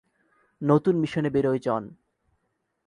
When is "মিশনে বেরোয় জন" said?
0.95-1.83